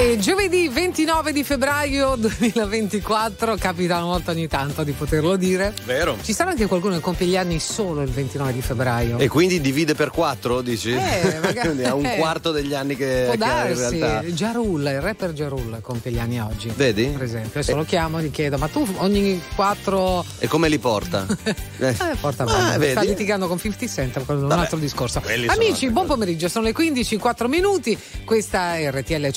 [0.00, 5.74] E giovedì 29 di febbraio 2024 capita una volta ogni tanto di poterlo dire.
[5.86, 6.16] Vero.
[6.22, 9.18] Ci sarà anche qualcuno che compie gli anni solo il 29 di febbraio.
[9.18, 10.92] E quindi divide per quattro, dici?
[10.92, 12.16] Eh, magari- Quindi ha un eh.
[12.16, 14.28] quarto degli anni che, Può che ha in darsi, realtà.
[14.28, 16.72] Jarul, il rapper Jarul compie gli anni oggi.
[16.76, 17.06] Vedi?
[17.06, 20.24] Per esempio, adesso lo chiamo e gli chiedo: ma tu ogni quattro.
[20.38, 21.26] E come li porta?
[21.80, 22.90] Eh, porta Ah, vedi?
[22.90, 25.22] Sta litigando con 50 Cent, quello un altro discorso.
[25.46, 27.96] Amici, buon pomeriggio, sono le 15, 4 minuti.
[28.24, 29.30] Questa è RTL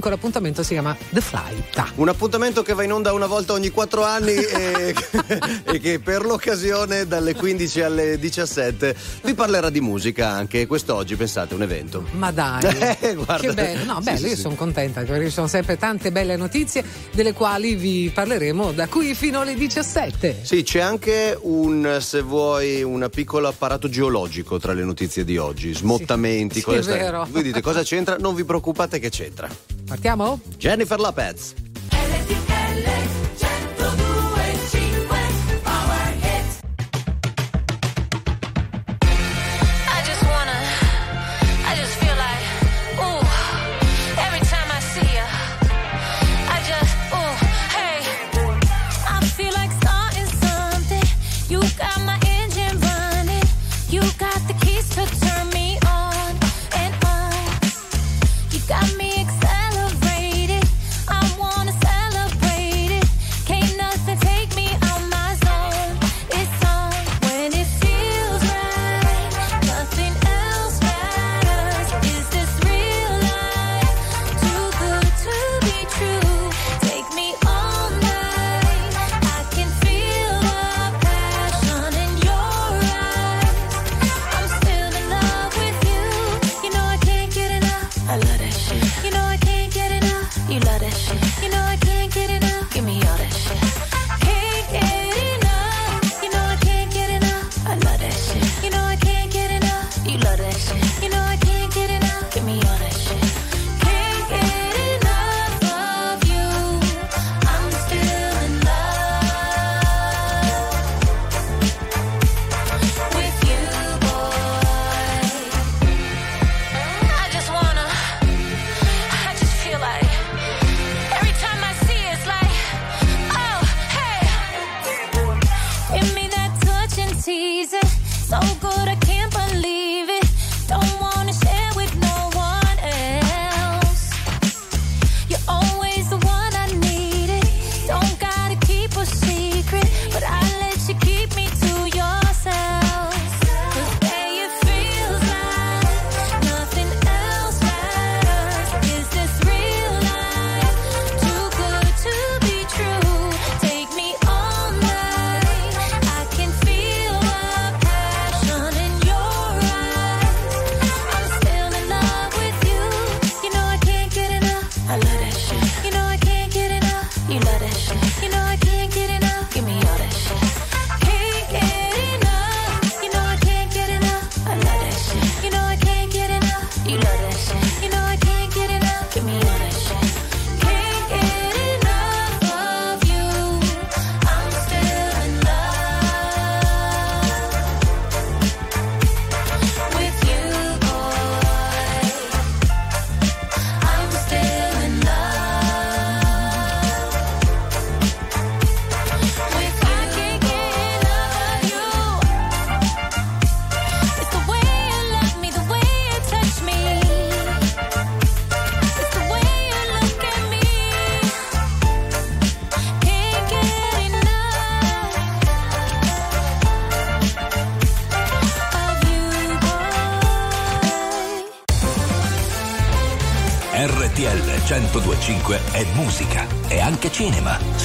[0.00, 1.92] 102.5, l'appuntamento si chiama The Flight.
[1.96, 4.94] Un appuntamento che va in onda una volta ogni quattro anni e,
[5.64, 10.66] e che per l'occasione dalle 15 alle 17 vi parlerà di musica anche.
[10.66, 12.04] Quest'oggi, pensate, un evento.
[12.12, 12.62] Ma dai,
[13.04, 13.36] Eh, guarda.
[13.48, 13.84] che bello!
[13.84, 14.40] No, Sì, bello, sì, io sì.
[14.40, 19.14] sono contenta perché ci sono sempre tante belle notizie delle quali vi parleremo da qui
[19.14, 20.40] fino alle 17.
[20.42, 25.72] Sì, c'è anche un, se vuoi, un piccolo apparato geologico tra le notizie di oggi.
[25.74, 26.98] Smottamenti, Sì, è strane.
[27.00, 27.26] vero.
[27.30, 28.16] Voi dite cosa c'entra?
[28.18, 29.48] Non vi preoccupate che c'entra.
[29.88, 30.40] Partiamo?
[30.58, 31.54] Jennifer Lopez.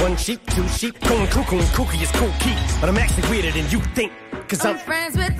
[0.00, 2.56] One sheep, two sheep, going cuckoo and kooky is cool key.
[2.80, 4.12] But I'm actually weirder than you think.
[4.48, 5.39] Cause I'm I'm friends with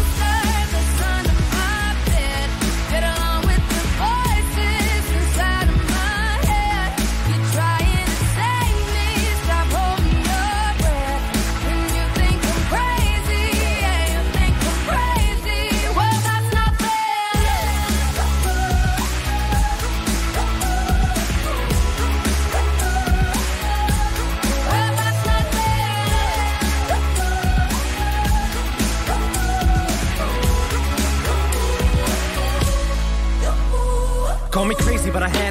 [35.21, 35.50] but I had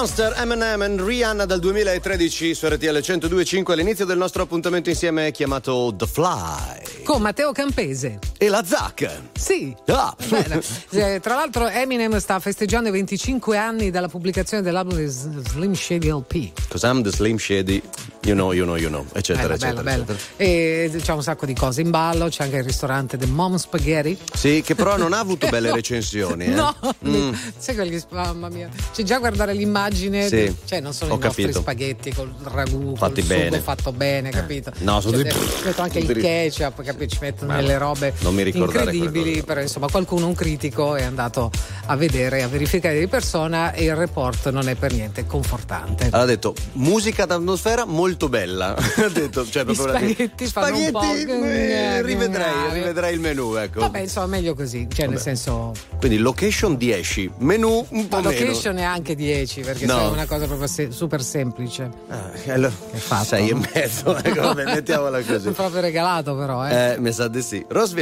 [0.00, 5.92] Monster, Eminem e Rihanna dal 2013 su RTL 102.5 all'inizio del nostro appuntamento insieme chiamato
[5.94, 8.20] The Fly Con Matteo Campese.
[8.38, 9.10] e la Zac.
[9.36, 9.74] Sì.
[9.86, 10.14] Ah.
[10.28, 10.60] Bene.
[10.90, 16.08] Eh, tra l'altro Eminem sta festeggiando i 25 anni dalla pubblicazione dell'album di Slim Shady
[16.08, 16.52] LP.
[16.68, 17.82] Cause I'm the Slim Shady,
[18.22, 20.18] you know, you know, you know, eccetera, Bella, eccetera, bella, bella.
[20.18, 20.36] eccetera.
[20.36, 24.16] E c'è un sacco di cose in ballo, c'è anche il ristorante The Mom Spaghetti.
[24.32, 25.74] Sì, che però non ha avuto belle No.
[25.74, 26.44] recensioni.
[26.44, 26.48] Eh?
[26.50, 26.72] No,
[27.04, 27.32] Mm.
[27.58, 28.68] sai quelli, mamma mia.
[28.94, 31.60] C'è già guardare l'immagine, Sì, di- cioè non sono ho i nostri capito.
[31.60, 33.58] spaghetti col ragù, Fatti col bene.
[33.58, 34.70] fatto bene, capito?
[34.78, 36.98] No, sono Cioè, mettono anche il ketchup, capito?
[37.08, 38.12] Ci mettono delle robe
[38.54, 41.50] incredibili, però insomma qualcuno, un critico, è andato
[41.86, 46.08] a vedere, a verificare di persona e il report non è per niente confortante.
[46.10, 48.74] Ha detto musica d'atmosfera molto bella.
[48.76, 53.80] ha detto, cioè, proprio spaghetti po'- Spaghetti, eh, rivedrei, rivedrei il menù, ecco.
[53.80, 58.46] Vabbè, insomma, meglio così, cioè nel senso Quindi location 10, menù un po' la meno.
[58.46, 59.98] location è anche 10 perché No.
[60.00, 61.90] è una cosa proprio se- super semplice.
[62.08, 65.50] Ah, allora, fatto, sei e mezzo, ecco, vabbè, mettiamola così.
[65.50, 66.74] proprio regalato però, eh.
[66.89, 67.64] Eh, eh, mi sa di sì.
[67.68, 67.94] Rose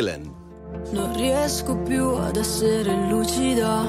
[0.93, 3.85] Non riesco più ad essere lucida.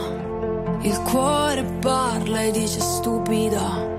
[0.81, 3.97] Il cuore parla e dice stupida.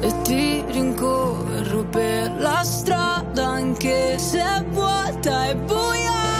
[0.00, 6.31] E ti rincorro per la strada anche se è vuota e buia.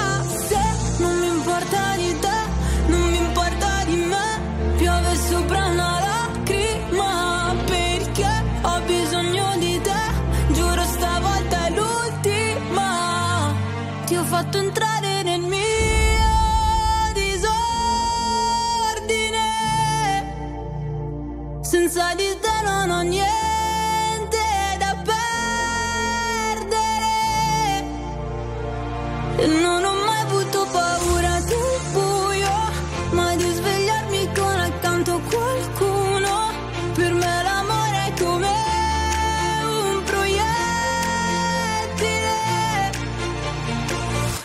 [21.93, 24.39] senza di te non ho niente
[24.79, 25.27] da perdere.
[29.61, 32.71] Non ho mai avuto paura del buio,
[33.11, 36.51] ma di svegliarmi con accanto qualcuno.
[36.95, 38.55] Per me l'amore è come
[39.65, 40.41] un proiettile.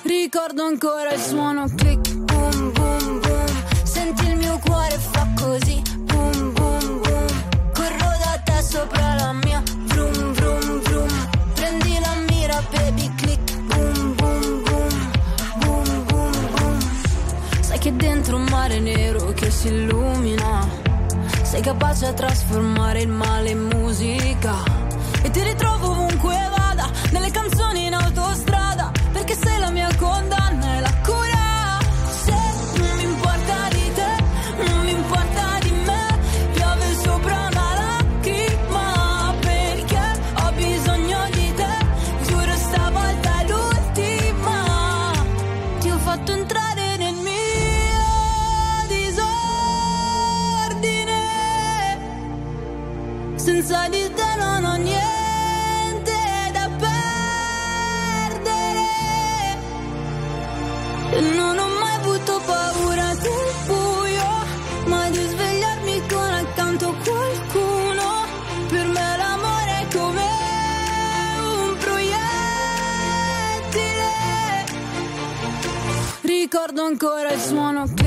[0.02, 2.07] Ricordo ancora il suono click.
[19.68, 20.68] si illumina.
[21.44, 24.56] Sei capace a trasformare il male in musica
[25.22, 25.77] e ti ritrovi
[76.68, 78.07] ricordo ancora il suono che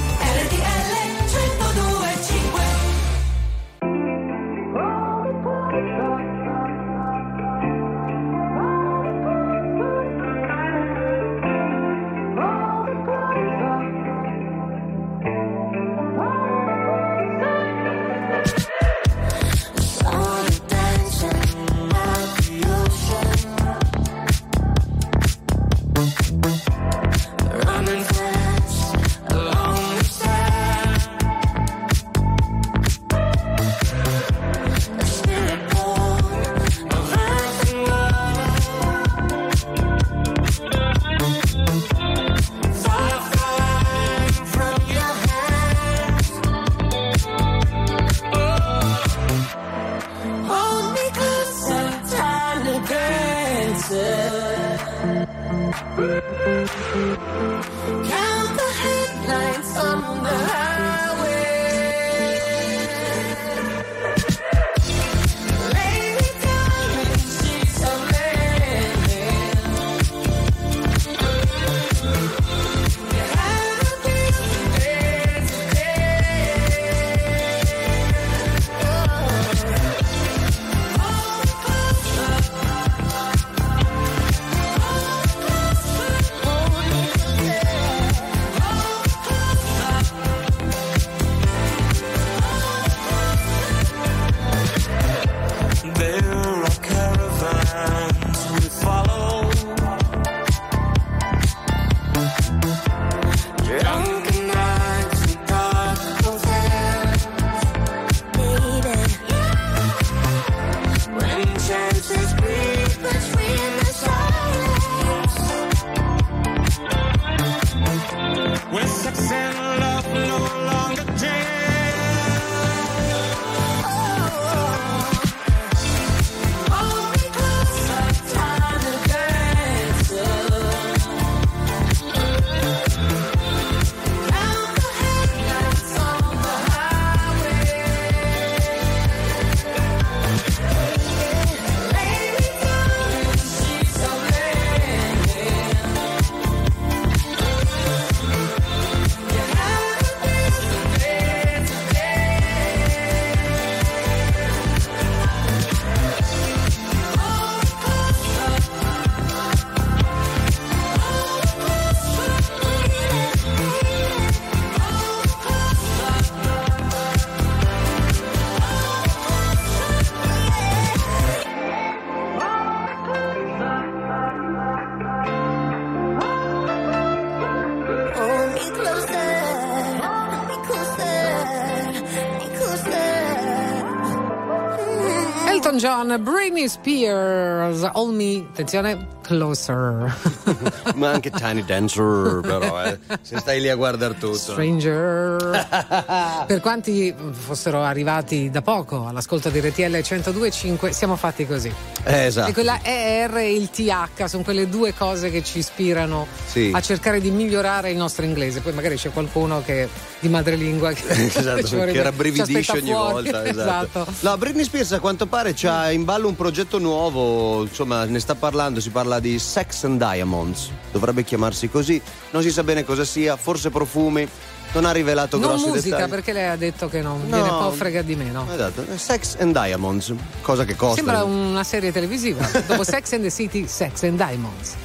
[186.01, 190.11] John, Britney Spears, All Me, attenzione, Closer.
[190.95, 192.97] Ma anche Tiny Dancer, però, eh.
[193.21, 194.33] Se stai lì a guardare tutto.
[194.33, 195.37] Stranger.
[196.47, 201.71] per quanti fossero arrivati da poco all'ascolto di RTL 102.5, siamo fatti così.
[202.03, 202.49] Eh, esatto.
[202.49, 206.71] E quella ER e il TH sono quelle due cose che ci ispirano Sì.
[206.73, 208.61] a cercare di migliorare il nostro inglese.
[208.61, 209.87] Poi magari c'è qualcuno che
[210.19, 213.13] di madrelingua che, Esatto, che rabbrividisce ogni fuori.
[213.29, 213.45] volta.
[213.45, 213.99] Esatto.
[214.01, 214.07] Esatto.
[214.21, 218.35] No, Britney Spears a quanto pare c'ha in ballo un progetto nuovo, insomma ne sta
[218.35, 223.03] parlando, si parla di Sex and Diamonds, dovrebbe chiamarsi così, non si sa bene cosa
[223.05, 224.27] sia, forse profumi,
[224.73, 226.09] non ha rivelato Non grossi musica dettagli.
[226.09, 227.37] perché lei ha detto che non No.
[227.37, 228.45] gliene può frega di meno.
[228.51, 230.95] Esatto, Sex and Diamonds, cosa che costa.
[230.95, 232.47] Sembra una serie televisiva.
[232.67, 234.75] Dopo Sex and the City, Sex and Diamonds.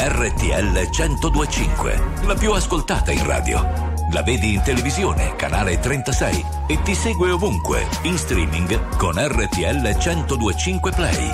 [0.00, 3.86] RTL 1025, la più ascoltata in radio.
[4.12, 10.92] La vedi in televisione, canale 36 e ti segue ovunque, in streaming con RTL 1025
[10.92, 11.30] Play.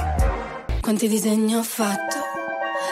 [0.81, 2.17] Quanti disegni ho fatto,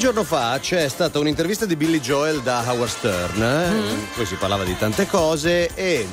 [0.00, 3.68] giorno fa c'è stata un'intervista di Billy Joel da Howard Stern, eh?
[3.68, 4.02] mm.
[4.16, 6.08] poi si parlava di tante cose e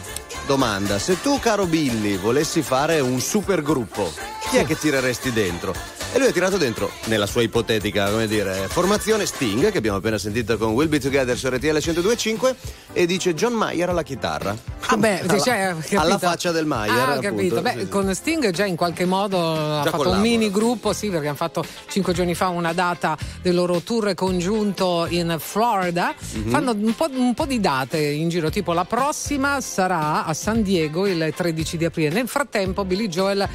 [0.45, 4.11] domanda, se tu caro Billy volessi fare un super gruppo,
[4.49, 5.73] chi è che tireresti dentro?
[6.11, 10.17] E lui ha tirato dentro, nella sua ipotetica, come dire, formazione Sting, che abbiamo appena
[10.17, 12.55] sentito con Will Be Together su RTL 102.5,
[12.91, 14.76] e dice John Mayer alla chitarra.
[14.89, 17.09] Ah beh, alla, cioè, alla faccia del Maier.
[17.09, 17.61] Ah, capito.
[17.61, 20.15] Beh, sì, con Sting già in qualche modo già ha fatto collabora.
[20.15, 24.13] un mini gruppo, sì, perché hanno fatto cinque giorni fa una data del loro tour
[24.13, 26.13] congiunto in Florida.
[26.37, 26.49] Mm-hmm.
[26.49, 30.61] Fanno un po', un po', di date in giro, tipo la prossima sarà a San
[30.61, 32.13] Diego il 13 di aprile.
[32.13, 33.47] Nel frattempo Billy Joel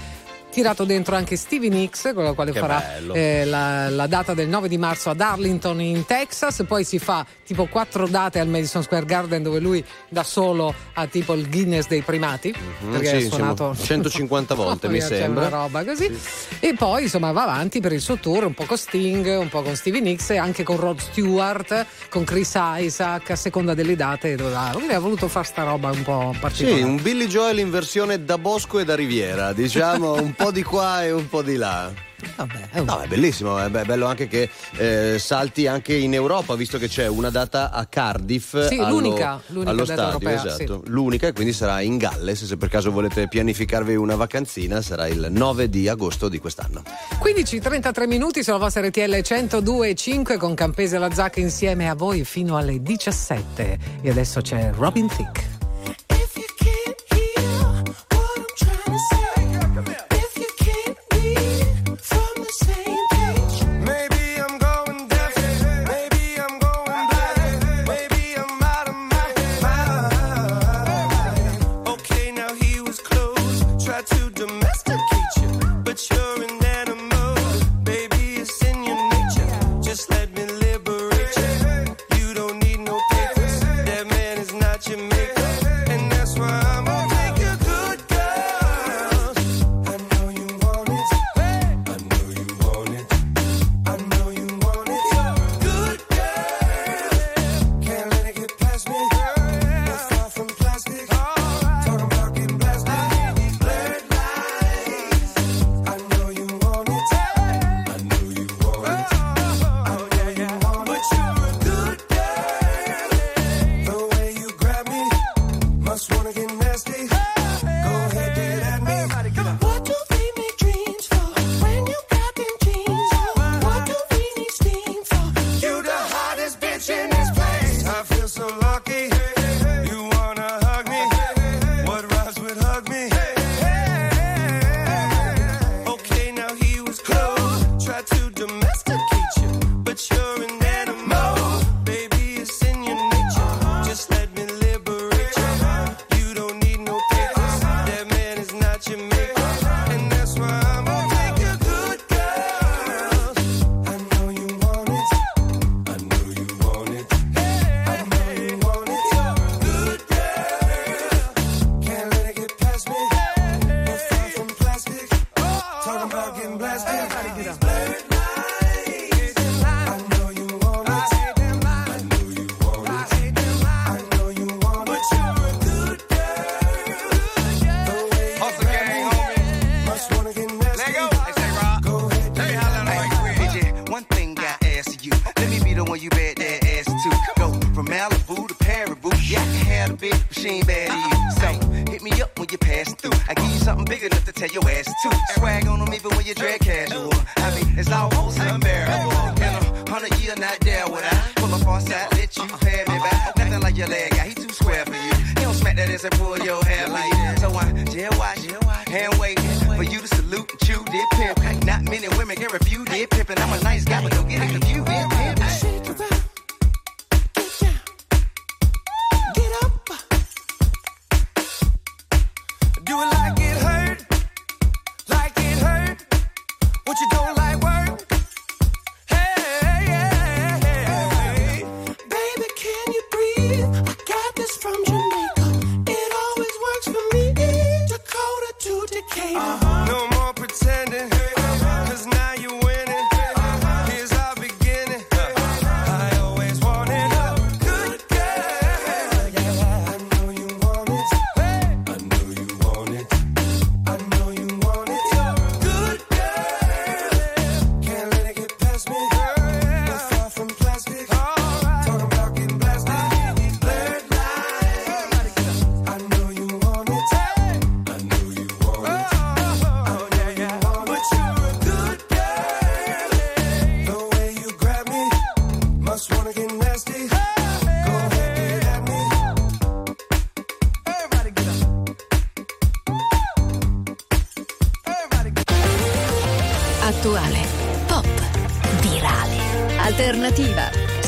[0.52, 4.48] tirato dentro anche Stevie Nicks, con la quale che farà eh, la, la, data del
[4.48, 8.82] 9 di marzo ad Arlington in Texas, poi si fa tipo quattro date al Madison
[8.82, 13.26] Square Garden dove lui da solo ha tipo il Guinness dei primati, mm-hmm, perché sì,
[13.26, 15.46] è suonato 150 volte mi sembra.
[15.46, 16.14] Una roba così.
[16.14, 16.56] Sì.
[16.60, 19.62] E poi insomma va avanti per il suo tour un po' con Sting, un po'
[19.62, 24.36] con Stevie Nicks e anche con Rod Stewart, con Chris Isaac a seconda delle date
[24.36, 24.70] dove va.
[24.74, 26.76] Quindi ha voluto fare sta roba un po' particolare.
[26.76, 30.50] Sì, un Billy Joel in versione da Bosco e da Riviera, diciamo un po' po'
[30.50, 31.92] di qua e un po' di là.
[32.36, 32.86] Vabbè, è, un...
[32.86, 37.06] no, è bellissimo, è bello anche che eh, salti anche in Europa, visto che c'è
[37.06, 38.66] una data a Cardiff.
[38.66, 40.82] Sì, allo, l'unica, l'unica allo stadio, europea, esatto.
[40.84, 40.90] Sì.
[40.90, 42.44] L'unica e quindi sarà in Galles.
[42.44, 46.82] Se per caso volete pianificarvi una vacanzina, sarà il 9 di agosto di quest'anno.
[47.22, 52.56] 15:33 minuti sulla vostra RTL 102.5 con Campese e la Zacca insieme a voi fino
[52.56, 53.78] alle 17.
[54.00, 55.61] E adesso c'è Robin Thicke.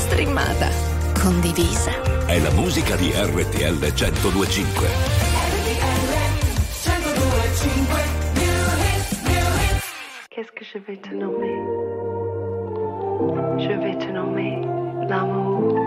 [0.05, 0.69] Streamata,
[1.19, 1.93] condivisa.
[2.27, 4.89] È la musica di RTL 1025.
[10.29, 11.57] Qu'est-ce que je vais te nommer
[13.59, 14.61] Je vais te nommer
[15.09, 15.79] l'amour,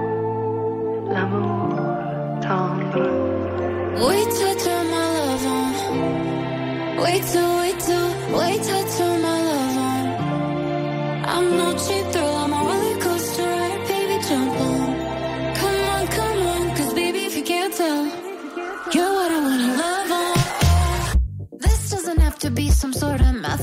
[1.13, 1.75] l'amour
[2.41, 3.03] tendre.
[4.07, 5.67] Wait till turn my love on.
[7.03, 10.05] Wait till, wait till, wait till turn my love on.
[11.33, 12.16] I'm no cheap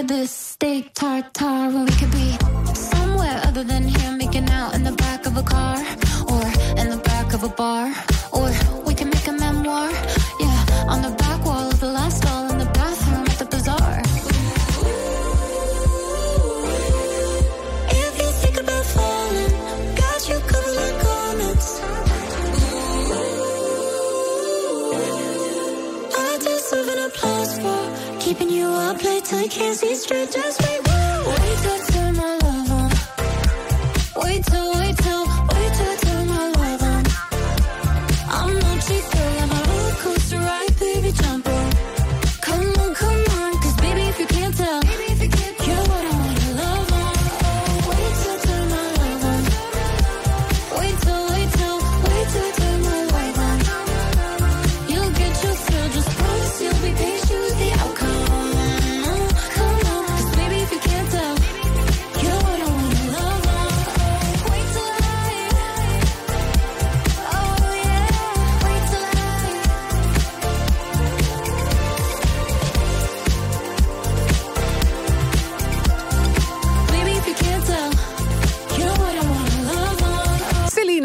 [0.00, 0.39] Over this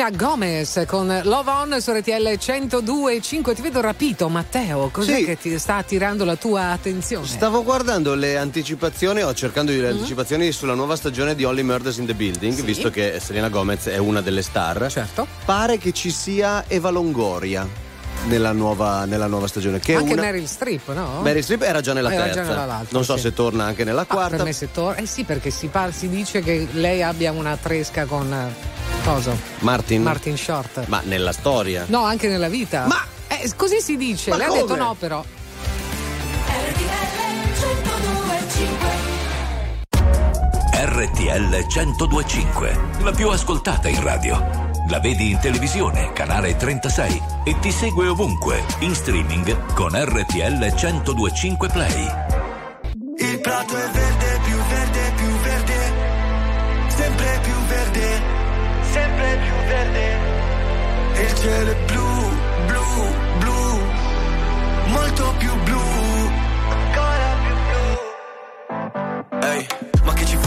[0.06, 3.56] Selena Gomez con Love On su RTL 102.5.
[3.56, 4.90] Ti vedo rapito, Matteo.
[4.90, 5.26] Cos'è Sì.
[5.26, 7.26] che ti sta attirando la tua attenzione?
[7.26, 12.06] Stavo guardando le anticipazioni, o cercando le anticipazioni sulla nuova stagione di Only Murders in
[12.06, 14.92] the Building, visto che Selena Gomez è una delle star.
[14.92, 15.26] Certo.
[15.44, 17.68] Pare che ci sia Eva Longoria
[18.24, 19.80] nella nuova, nella nuova stagione.
[19.80, 20.22] Che Anche una...
[20.24, 21.22] Meryl Streep, no?
[21.22, 22.50] Meryl Streep era già nella Era già terza.
[22.60, 23.22] nell'altra, non so sì.
[23.22, 24.36] se torna anche nella Ah, quarta.
[24.38, 27.56] per me se tor- eh sì, perché si, par- si dice che lei abbia una
[27.58, 28.54] tresca con eh,
[29.04, 29.36] cosa?
[29.60, 30.02] Martin?
[30.02, 30.86] Martin Short.
[30.88, 31.86] Ma nella storia.
[31.88, 32.86] No, anche nella vita.
[32.88, 34.30] Ma- Eh, così si dice.
[34.32, 34.60] Ma lei come?
[34.60, 35.24] ha detto no, però.
[40.72, 44.65] RTL 1025, la più ascoltata in radio.
[44.88, 51.70] La vedi in televisione, canale 36 e ti segue ovunque, in streaming con RTL 1025
[51.70, 52.08] Play.
[53.18, 55.94] Il prato è verde, più verde, più verde.
[56.90, 58.22] Sempre più verde,
[58.92, 61.24] sempre più verde.
[61.24, 62.05] Il cielo è blu,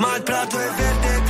[0.00, 1.29] Ma il prato è verde,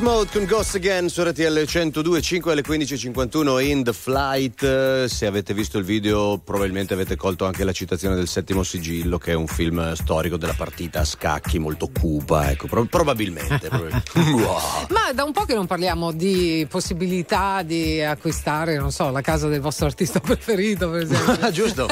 [0.00, 4.62] Mode con Ghost Again su RTL 102.5 alle 15.51 in The Flight.
[4.62, 9.18] Eh, Se avete visto il video, probabilmente avete colto anche la citazione del Settimo Sigillo,
[9.18, 12.50] che è un film storico della partita a scacchi molto cupa.
[12.50, 13.68] Ecco, pro- probabilmente.
[13.68, 14.10] probabilmente.
[14.40, 14.86] Wow.
[14.90, 19.48] Ma da un po' che non parliamo di possibilità di acquistare, non so, la casa
[19.48, 21.50] del vostro artista preferito, per esempio.
[21.52, 21.86] Giusto.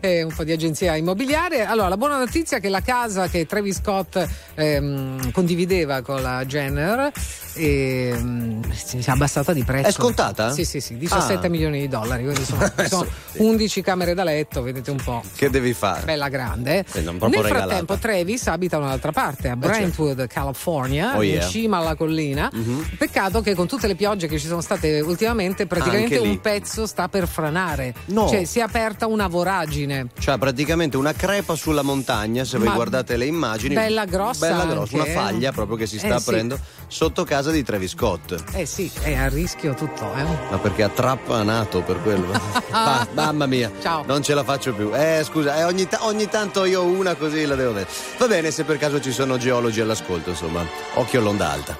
[0.00, 1.64] e un po' di agenzia immobiliare.
[1.66, 6.44] Allora, la buona notizia è che la casa che Travis Scott ehm, condivideva con la
[6.46, 7.12] Jenner Jahre.
[7.54, 9.88] Ehm, si è abbassata di prezzo.
[9.88, 10.52] È scontata?
[10.52, 11.50] Sì, sì, sì, 17 Ah.
[11.50, 12.22] milioni di dollari.
[12.24, 13.06] Quindi sono, sono
[13.38, 15.22] 11 camere da letto, vedete un po'.
[15.34, 16.04] Che devi fare?
[16.04, 16.84] Bella grande.
[16.92, 17.48] Eh, Nel regalata.
[17.48, 19.66] frattempo, Travis abita da un'altra parte, a Eh, certo.
[19.68, 21.46] Brentwood, California, Oh, in yeah.
[21.48, 22.50] cima alla collina.
[22.52, 22.90] Mhm.
[22.98, 27.08] Peccato che con tutte le piogge che ci sono state ultimamente, praticamente un pezzo sta
[27.08, 27.94] per franare.
[28.06, 28.28] No.
[28.28, 30.08] Cioè, si è aperta una voragine.
[30.18, 33.74] Cioè, praticamente una crepa sulla montagna, se voi Ma guardate le immagini.
[33.74, 35.12] bella grossa Bella grossa, anche, una eh.
[35.12, 36.28] faglia proprio che si Eh, sta sì.
[36.28, 38.34] aprendo sotto casa di Travis Scott.
[38.52, 40.22] Eh sì, è a rischio tutto, eh.
[40.50, 42.30] Ma perché a trappa nato per quello?
[42.74, 44.02] Ah, mamma mia, Ciao.
[44.06, 44.90] non ce la faccio più.
[44.94, 47.90] Eh, scusa, eh, ogni, ta- ogni tanto io ho una così la devo vedere.
[48.18, 50.64] Va bene, se per caso ci sono geologi all'ascolto, insomma,
[50.94, 51.76] occhio all'onda alta.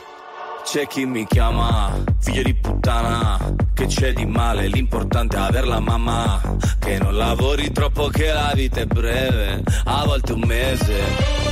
[0.65, 3.39] C'è chi mi chiama figlio di puttana,
[3.75, 6.41] che c'è di male, l'importante è aver la mamma,
[6.79, 11.52] che non lavori troppo che la vita è breve, a volte un mese.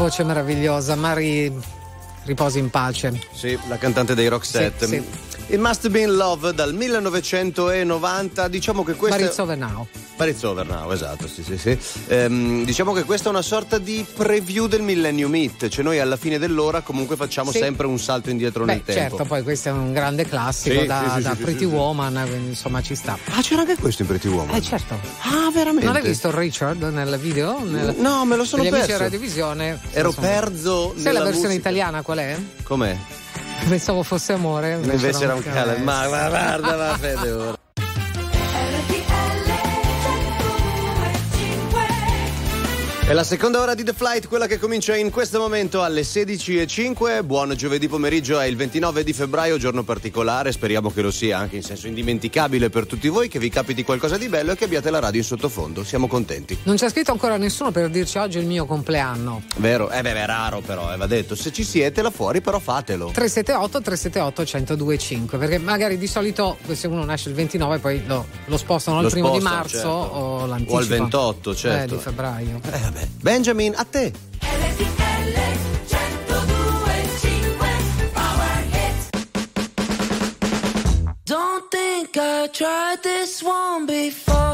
[0.00, 1.52] Voce meravigliosa, Mari
[2.24, 3.20] riposi in pace.
[3.34, 4.86] Sì, la cantante dei Roxette.
[4.86, 5.04] Sì,
[5.48, 8.48] It Must Have Been Love dal 1990.
[8.48, 9.18] Diciamo che questa.
[9.18, 9.38] But it's
[10.28, 11.76] it's over now, esatto, sì, sì, sì.
[12.08, 16.16] Ehm, diciamo che questa è una sorta di preview del Millennium Hit, cioè noi alla
[16.16, 17.58] fine dell'ora comunque facciamo Sì.
[17.58, 19.00] sempre un salto indietro Beh, nel tempo.
[19.16, 21.64] certo, poi questo è un grande classico Sì, da, sì, da Pretty.
[21.64, 23.16] Woman, quindi insomma ci sta.
[23.30, 24.54] Ah, c'era anche questo in Pretty Woman?
[24.54, 24.94] Eh certo.
[25.22, 25.86] Ah, veramente?
[25.86, 27.58] Non hai visto Richard nel video?
[27.64, 28.94] Nel- No, me lo sono amici perso.
[28.94, 29.80] a Radiovisione.
[29.92, 30.26] Ero Insomma.
[30.26, 31.68] perso Sai la versione musica.
[31.68, 32.36] italiana qual è?
[32.62, 32.96] Com'è?
[33.68, 34.78] Pensavo fosse amore.
[34.82, 37.58] Invece era un eh, Ma, guarda, ma fede ora.
[43.10, 47.24] È la seconda ora di The Flight, quella che comincia in questo momento alle 16.05.
[47.24, 50.52] Buon giovedì pomeriggio, è il 29 di febbraio, giorno particolare.
[50.52, 54.16] Speriamo che lo sia anche in senso indimenticabile per tutti voi, che vi capiti qualcosa
[54.16, 55.82] di bello e che abbiate la radio in sottofondo.
[55.82, 56.56] Siamo contenti.
[56.62, 59.42] Non c'è scritto ancora nessuno per dirci oggi è il mio compleanno.
[59.56, 59.90] Vero?
[59.90, 61.34] Eh beh, è raro però, eh, va detto.
[61.34, 63.10] Se ci siete là fuori, però fatelo.
[63.12, 68.56] 378 378 1025 perché magari di solito se uno nasce il 29 poi lo, lo
[68.56, 69.88] spostano al primo di spostano, marzo certo.
[69.88, 71.94] o l'anticipo O al 28, certo.
[71.94, 72.98] eh, di febbraio Eh, vabbè.
[73.22, 74.12] Benjamin, a te.
[81.24, 84.49] Don't think I tried this one before.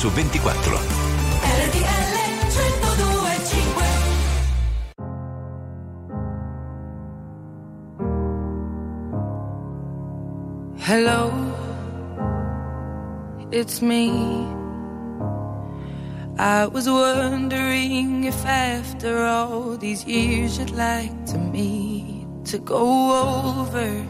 [0.00, 0.78] Su 24.
[10.78, 11.30] Hello,
[13.52, 14.08] it's me.
[16.38, 22.86] I was wondering if after all these years you'd like to meet to go
[23.60, 24.09] over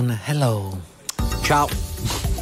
[0.00, 0.80] Con Hello.
[1.42, 1.68] Ciao.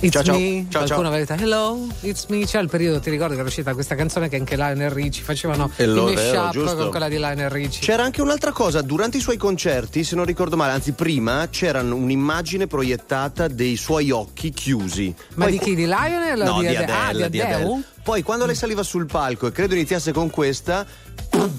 [0.00, 0.66] It's Ciao, me.
[0.68, 0.98] Ciao, Qualcuno ciao.
[1.08, 2.44] aveva detto Hello, it's me.
[2.44, 5.68] C'è il periodo, ti ricordi che era uscita questa canzone che anche Lionel Ricci facevano
[5.74, 7.80] Hello, il mashup con quella di Lionel Ricci.
[7.80, 11.80] C'era anche un'altra cosa, durante i suoi concerti, se non ricordo male, anzi prima, c'era
[11.80, 15.12] un'immagine proiettata dei suoi occhi chiusi.
[15.34, 15.74] Ma Poi di chi?
[15.74, 16.92] Di Lionel No, di di Adele?
[16.92, 17.54] Ah, di di Adele?
[17.54, 17.82] Adele.
[18.08, 20.86] Poi quando lei saliva sul palco e credo iniziasse con questa,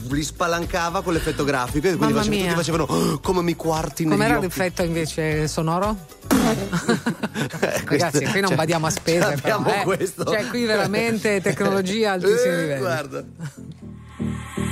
[0.10, 2.54] li spalancava con l'effetto grafico e quindi Mamma facevano- mia.
[2.54, 2.84] tutti facevano
[3.14, 4.46] "Oh, come mi quarti negli Com'era occhi.
[4.48, 5.96] l'effetto invece sonoro?
[7.86, 9.84] Ragazzi, qui non cioè, badiamo a spese, abbiamo però, eh.
[9.84, 10.24] questo.
[10.24, 12.80] Cioè, qui veramente tecnologia a altissimi Eh, livelli.
[12.80, 13.24] guarda.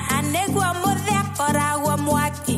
[0.09, 2.57] Anegwa mudhe kora wa mwaki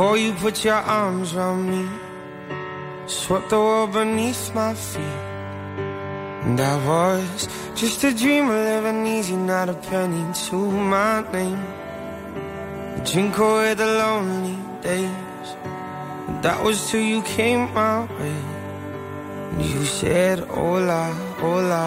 [0.00, 1.86] Before you put your arms around me,
[3.06, 5.20] swept the world beneath my feet.
[6.46, 11.62] And I was just a dreamer living easy, not a penny to my name.
[12.96, 15.48] A drink away the lonely days.
[16.28, 18.40] And that was till you came my way.
[19.50, 21.86] And you said, Hola, hola.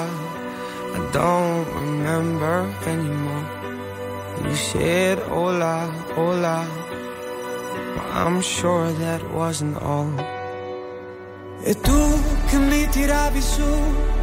[0.97, 3.45] I don't remember anymore.
[4.43, 6.72] You said hola, hola.
[8.26, 10.07] I'm sure that wasn't all.
[11.61, 12.01] E tu
[12.47, 13.69] che mi tiravi su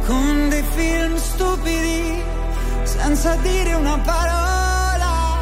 [0.07, 2.19] con dei film stupidi,
[2.81, 5.37] senza dire una parola,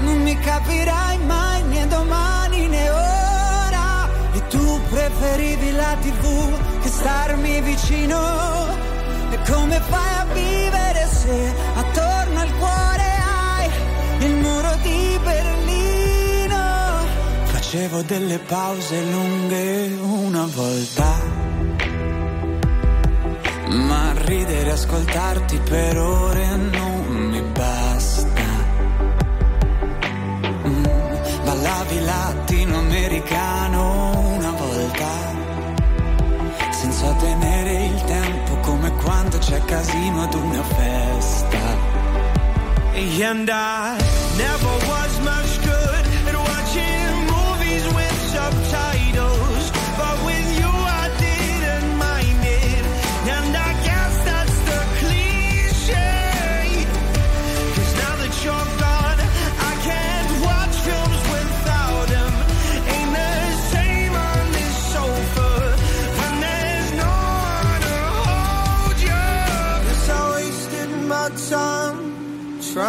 [0.00, 4.08] non mi capirai mai né domani né ora.
[4.32, 8.20] E tu preferivi la tv che starmi vicino.
[9.30, 13.70] E come fai a vivere se attorno al cuore hai
[14.26, 14.57] il muro
[17.68, 21.20] Facevo delle pause lunghe una volta.
[23.66, 28.42] Ma ridere e ascoltarti per ore non mi basta.
[30.66, 30.84] Mm,
[31.44, 35.10] ballavi latinoamericano una volta
[36.70, 41.58] senza tenere il tempo come quando c'è casino ad una festa.
[43.20, 43.98] And I
[44.38, 45.77] never was much good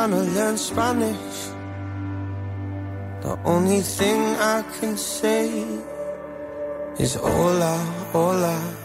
[0.10, 1.50] trying to learn Spanish.
[3.22, 5.64] The only thing I can say
[6.98, 7.78] is hola,
[8.12, 8.79] hola.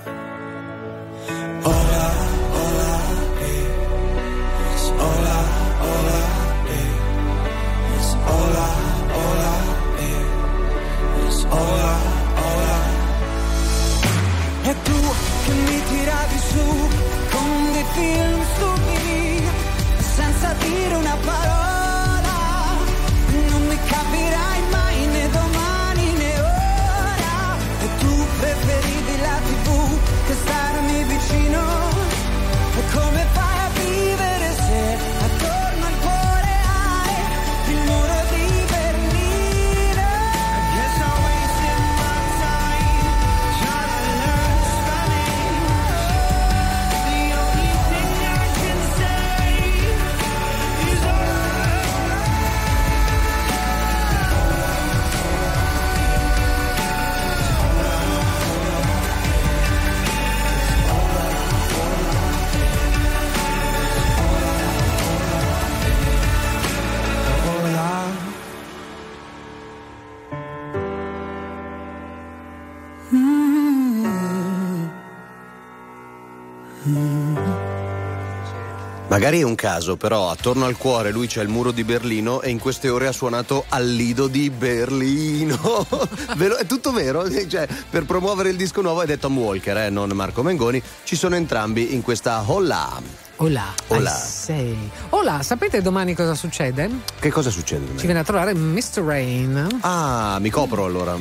[79.25, 82.51] Magari è un caso, però attorno al cuore lui c'è il muro di Berlino e
[82.51, 85.87] in queste ore ha suonato al Lido di Berlino.
[86.59, 87.25] È tutto vero?
[87.49, 90.83] Cioè, per promuovere il disco nuovo hai detto Tom Walker, eh, non Marco Mengoni.
[91.05, 93.01] Ci sono entrambi in questa Holla.
[93.39, 93.75] Hola.
[93.89, 94.11] Hola.
[94.11, 94.91] I say.
[95.11, 96.89] Hola, sapete domani cosa succede?
[97.19, 97.81] Che cosa succede?
[97.81, 97.99] domani?
[97.99, 99.03] Ci viene a trovare Mr.
[99.03, 99.79] Rain.
[99.81, 101.15] Ah, mi copro allora.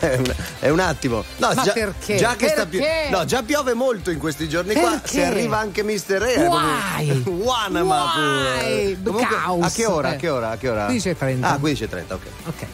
[0.00, 1.22] è, un, è un attimo.
[1.36, 2.16] No, Ma già, perché?
[2.16, 3.10] già che sta pio- Perché?
[3.10, 4.90] no, già piove molto in questi giorni qua.
[4.90, 5.08] Perché?
[5.08, 6.18] Se arriva anche Mr.
[6.22, 7.22] È Why?
[7.30, 8.04] Wanama
[8.58, 9.00] Why?
[9.00, 10.08] Comunque, a che ora?
[10.08, 10.50] A che ora?
[10.50, 10.88] A che ora?
[10.88, 11.38] 15.30.
[11.42, 12.20] Ah, 15.30, ok.
[12.46, 12.66] Ok.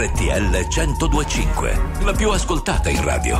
[0.00, 3.38] RTL 1025, la più ascoltata in radio.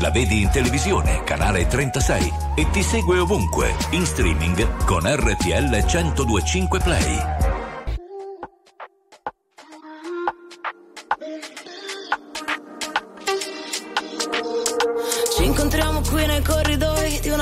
[0.00, 6.80] La vedi in televisione, canale 36 e ti segue ovunque, in streaming con RTL 1025
[6.80, 7.18] Play.
[15.36, 16.89] Ci incontriamo qui nei corridoi di un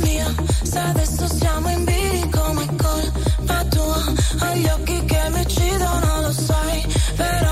[0.00, 0.26] Mia
[0.62, 4.12] se adesso siamo in bilico, è colpa tua.
[4.38, 6.86] Hai gli occhi che mi uccidono, lo sai,
[7.16, 7.51] però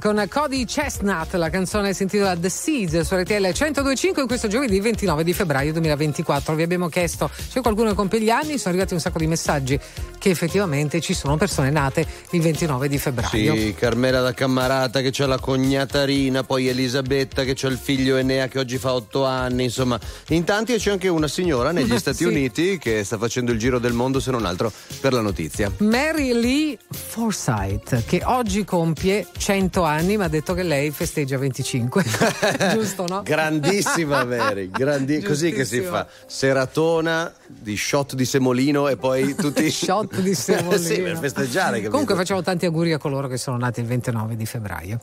[0.00, 4.80] Con Cody Chestnut, la canzone si intitola The Seeds su RTL 1025 in questo giovedì
[4.80, 6.54] 29 di febbraio 2024.
[6.54, 9.78] Vi abbiamo chiesto se qualcuno compie gli anni, sono arrivati un sacco di messaggi
[10.26, 13.54] che effettivamente ci sono persone nate il 29 di febbraio.
[13.54, 18.16] Sì, Carmela da Cammarata che c'ha la cognata Rina, poi Elisabetta che c'ha il figlio
[18.16, 19.96] Enea che oggi fa otto anni, insomma,
[20.30, 22.24] in tanti e c'è anche una signora negli Stati Sì.
[22.24, 25.70] Uniti che sta facendo il giro del mondo se non altro per la notizia.
[25.78, 32.04] Mary Lee Forsyth che oggi compie 100 anni ma ha detto che lei festeggia 25
[32.74, 33.22] giusto no?
[33.22, 39.70] Grandissima Mary, grandi- così che si fa seratona di shot di semolino e poi tutti
[39.70, 41.90] shot di semolino sì, per festeggiare, capito?
[41.90, 44.98] comunque facciamo tanti auguri a coloro che sono nati il 29 di febbraio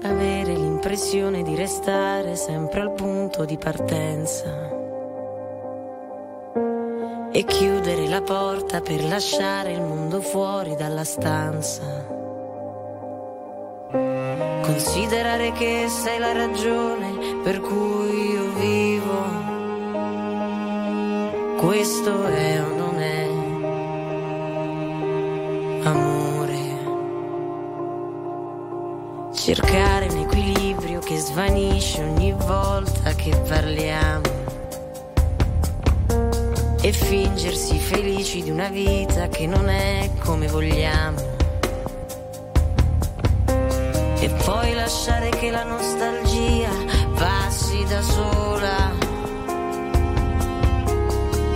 [0.00, 4.76] Avere l'impressione di restare sempre al punto di partenza.
[7.32, 12.06] E chiudere la porta per lasciare il mondo fuori dalla stanza.
[14.62, 19.46] Considerare che sei la ragione per cui io vivo.
[21.56, 22.87] Questo è è
[25.84, 26.56] amore.
[29.32, 34.36] Cercare un equilibrio che svanisce ogni volta che parliamo.
[36.80, 41.36] E fingersi felici di una vita che non è come vogliamo.
[44.20, 46.70] E poi lasciare che la nostalgia
[47.14, 48.92] passi da sola.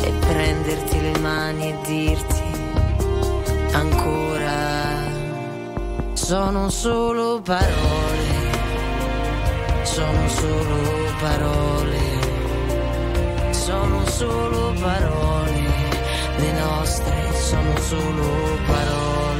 [0.02, 2.41] E prenderti le mani e dirti
[3.72, 5.10] ancora.
[6.14, 8.30] Sono solo parole,
[9.82, 10.78] sono solo
[11.20, 12.00] parole,
[13.50, 15.62] sono solo parole,
[16.36, 19.31] le nostre sono solo parole.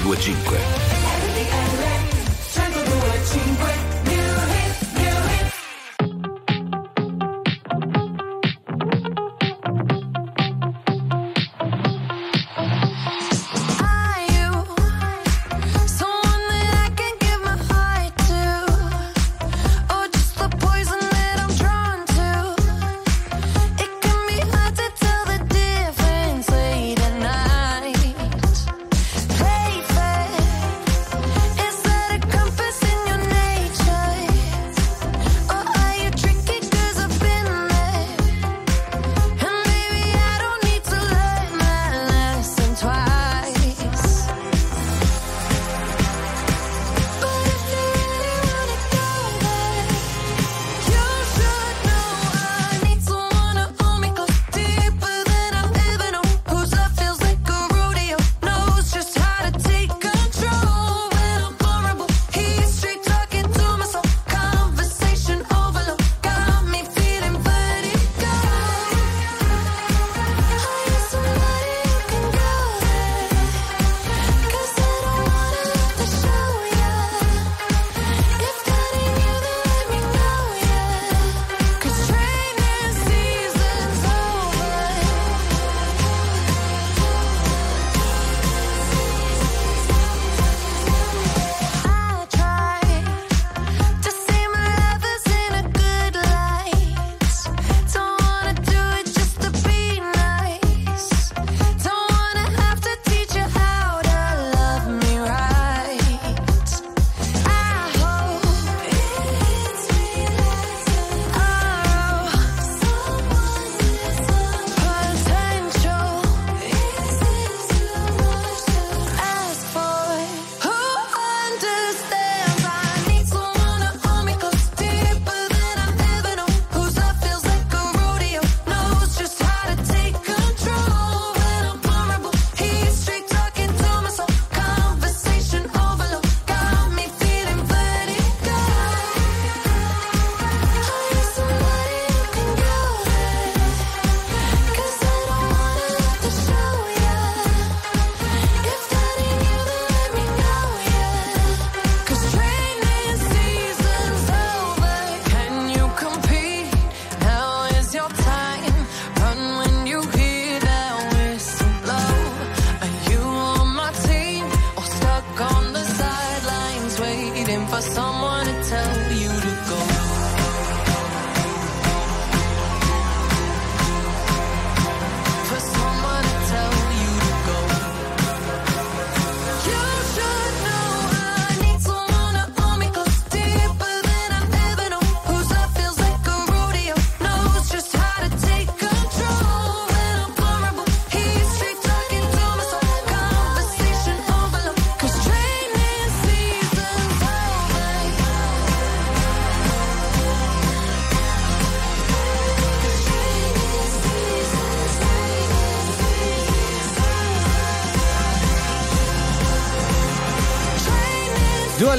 [0.00, 0.77] 825.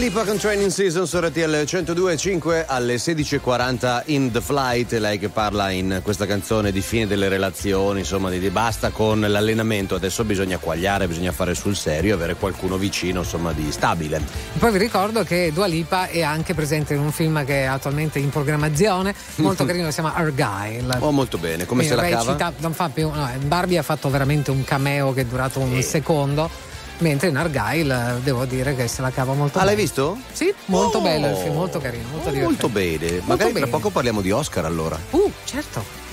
[0.10, 5.70] Deepak con Training Season su RTL 102.5 alle 16.40 in The Flight, lei che parla
[5.70, 10.58] in questa canzone di fine delle relazioni, insomma di, di basta con l'allenamento, adesso bisogna
[10.58, 14.20] quagliare, bisogna fare sul serio, avere qualcuno vicino, insomma di stabile.
[14.58, 18.18] Poi vi ricordo che Dua Lipa è anche presente in un film che è attualmente
[18.18, 20.98] in programmazione, molto carino, si chiama Argyle.
[21.02, 22.54] Oh molto bene, come Quindi, se la cava?
[22.58, 25.84] Non fa più, no, Barbie ha fatto veramente un cameo che è durato un sì.
[25.84, 26.69] secondo
[27.00, 29.72] mentre in Argyle eh, devo dire che se la cava molto ah, bene.
[29.72, 30.18] Ah, l'hai visto?
[30.32, 32.62] Sì, molto oh, bello il film, molto carino, molto eh, divertente.
[32.62, 33.12] Molto bene.
[33.12, 33.68] Molto Magari bene.
[33.68, 34.98] tra poco parliamo di Oscar allora.
[35.12, 36.08] Uh, certo.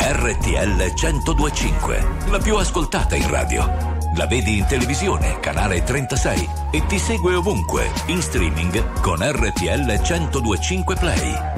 [0.00, 3.96] RTL 1025, la più ascoltata in radio.
[4.16, 10.96] La vedi in televisione, canale 36 e ti segue ovunque, in streaming con RTL 1025
[10.96, 11.57] Play.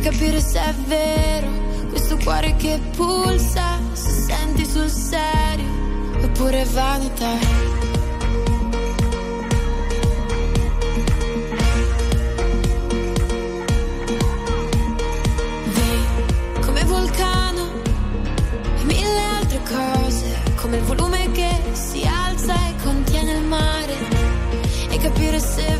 [0.00, 1.48] E capire se è vero
[1.90, 5.68] questo cuore che pulsa, se senti sul serio
[6.22, 7.32] oppure vanità.
[15.64, 17.68] Vi come vulcano
[18.78, 23.94] e mille altre cose, come il volume che si alza e contiene il mare,
[24.88, 25.79] e capire se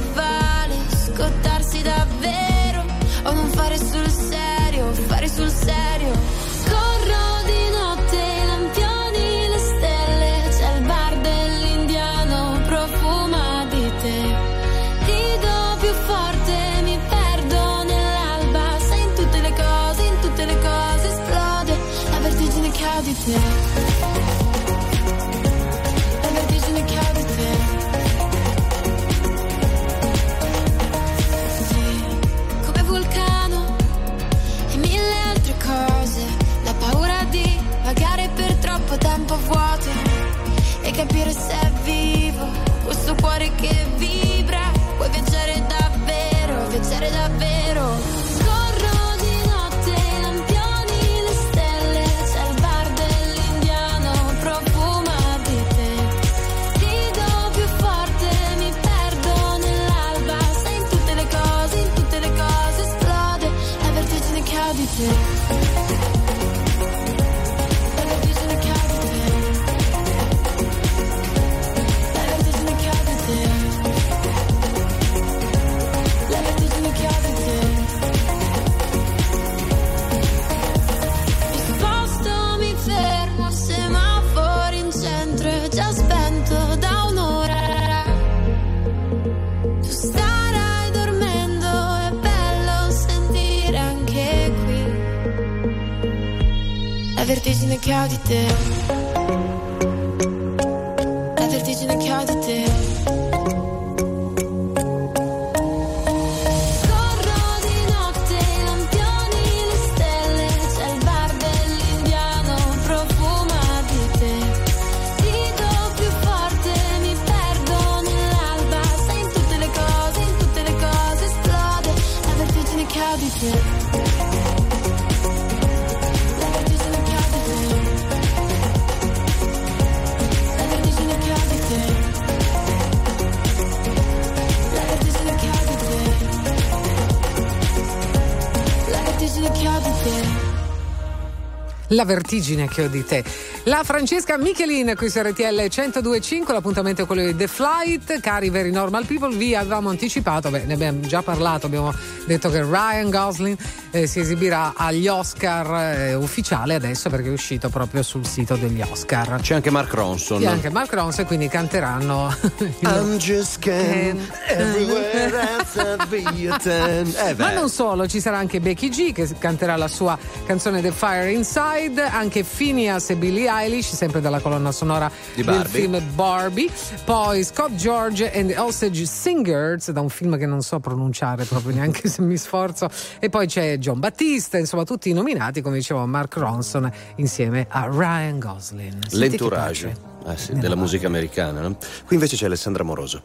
[142.00, 143.22] La vertigine che ho di te.
[143.64, 148.70] La Francesca Michelin qui su RTL 1025, l'appuntamento è quello di The Flight, cari very
[148.70, 151.92] normal people, vi avevamo anticipato, beh, ne abbiamo già parlato, abbiamo
[152.24, 153.58] detto che Ryan Gosling
[153.90, 158.80] eh, si esibirà agli Oscar eh, ufficiale adesso perché è uscito proprio sul sito degli
[158.80, 159.40] Oscar.
[159.40, 160.42] C'è anche Mark Ronson.
[160.42, 162.34] E anche Mark Ronson, quindi canteranno.
[162.82, 165.58] I'm just can everywhere.
[165.74, 170.92] Eh Ma non solo, ci sarà anche Becky G che canterà la sua canzone The
[170.92, 175.80] Fire Inside, anche Phineas e Billie Eilish, sempre dalla colonna sonora Di del Barbie.
[175.80, 176.70] film Barbie.
[177.04, 181.74] Poi Scott George and the Osage Singers, da un film che non so pronunciare proprio
[181.74, 182.88] neanche se mi sforzo.
[183.18, 188.38] E poi c'è John Battista, insomma tutti nominati, come dicevo, Mark Ronson insieme a Ryan
[188.38, 189.10] Gosling.
[189.12, 189.96] L'entourage
[190.26, 191.62] eh sì, della musica americana.
[191.62, 191.76] no?
[192.04, 193.22] Qui invece c'è Alessandra Moroso.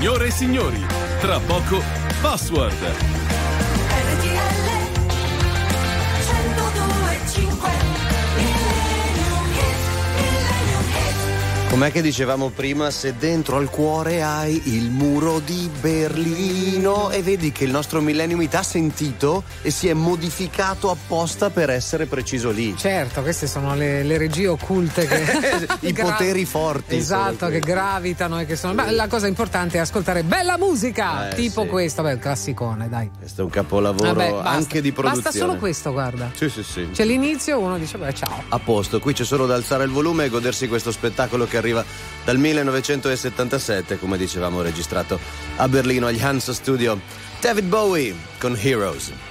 [0.00, 0.86] Signore e signori,
[1.20, 1.82] tra poco
[2.22, 3.09] Password.
[11.80, 17.52] Com'è che dicevamo prima, se dentro al cuore hai il muro di Berlino e vedi
[17.52, 22.50] che il nostro Millennium ti ha sentito e si è modificato apposta per essere preciso
[22.50, 22.76] lì.
[22.76, 25.24] Certo, queste sono le, le regie occulte che
[25.88, 26.96] I gra- poteri forti.
[26.96, 28.74] Esatto, che gravitano e che sono.
[28.74, 31.68] Ma la cosa importante è ascoltare bella musica, Eh, tipo sì.
[31.68, 33.10] questo, beh, il classicone, dai.
[33.18, 34.50] Questo è un capolavoro Vabbè, basta.
[34.50, 35.22] anche di produzione.
[35.22, 36.30] Basta solo questo, guarda.
[36.34, 36.90] Sì, sì, sì.
[36.92, 38.42] C'è l'inizio, uno dice, beh, ciao.
[38.50, 41.68] A posto, qui c'è solo da alzare il volume e godersi questo spettacolo che arriva
[42.24, 45.18] dal 1977, come dicevamo, registrato
[45.56, 47.00] a Berlino agli Hansa Studio.
[47.40, 49.29] David Bowie con Heroes.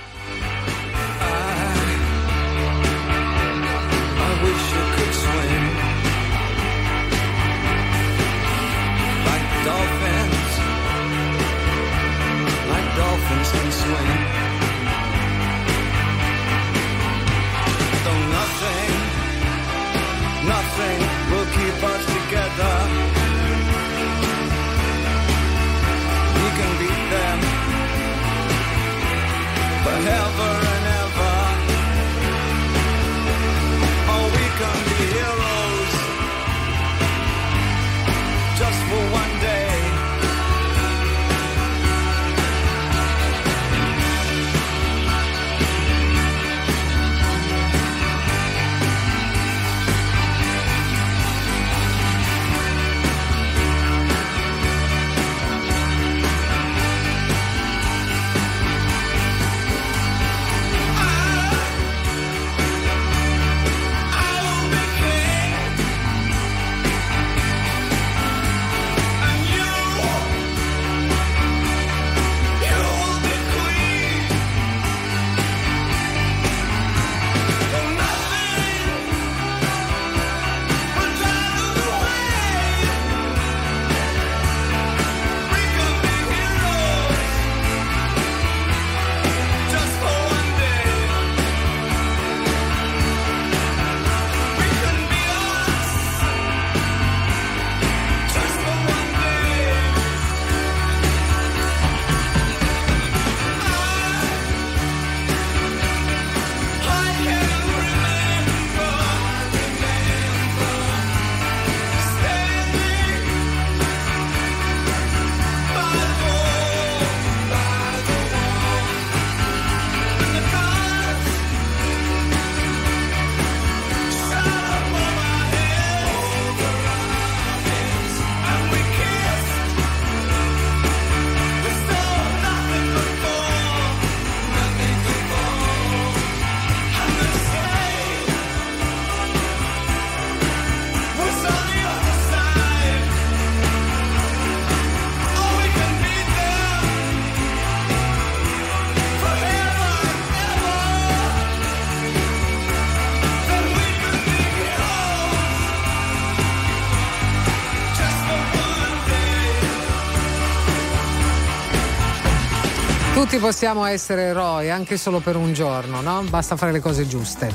[163.30, 166.24] Tutti possiamo essere eroi anche solo per un giorno, no?
[166.28, 167.54] Basta fare le cose giuste.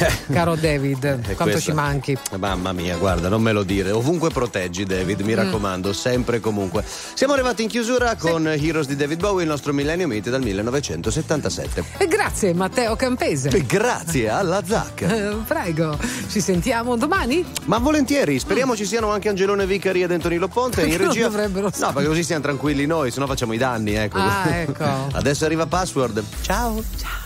[0.32, 2.16] Caro David, E quanto ci manchi.
[2.38, 3.90] Mamma mia, guarda, non me lo dire.
[3.90, 5.26] Ovunque proteggi, David, Mm.
[5.26, 6.84] mi raccomando, sempre e comunque.
[7.14, 11.84] Siamo arrivati in chiusura con Heroes di David Bowie, il nostro Millennium Hit dal 1977.
[11.98, 13.48] E grazie Matteo Campese.
[13.50, 15.02] E grazie alla Zac.
[15.20, 15.98] Eh, Prego,
[16.28, 17.44] ci sentiamo domani?
[17.64, 21.26] Ma volentieri, speriamo ci siano anche Angelone Vicari ed Antonino Ponte in Perché regia.
[21.28, 24.18] dovrebbero No, perché così siamo tranquilli noi, sennò facciamo i danni, ecco.
[24.18, 24.84] Ah, ecco.
[25.12, 26.22] Adesso arriva Password.
[26.42, 26.82] Ciao.
[26.96, 27.19] Ciao.